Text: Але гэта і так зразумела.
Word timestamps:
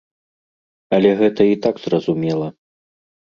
Але 0.97 1.11
гэта 1.19 1.41
і 1.51 1.59
так 1.67 1.75
зразумела. 1.85 2.47